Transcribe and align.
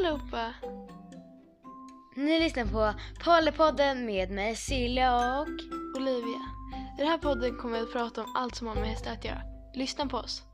allihopa! 0.00 0.54
Ni 2.16 2.40
lyssnar 2.40 2.64
på 2.64 3.00
Pollypodden 3.24 4.06
med 4.06 4.30
mig 4.30 4.56
Silja 4.56 5.40
och... 5.40 5.48
Olivia. 5.96 6.40
I 6.98 6.98
den 6.98 7.06
här 7.06 7.18
podden 7.18 7.56
kommer 7.56 7.78
vi 7.78 7.82
att 7.82 7.92
prata 7.92 8.20
om 8.20 8.32
allt 8.36 8.54
som 8.54 8.66
har 8.66 8.74
med 8.74 8.88
hästar 8.88 9.12
att 9.12 9.24
göra. 9.24 9.42
Lyssna 9.74 10.06
på 10.06 10.16
oss! 10.16 10.49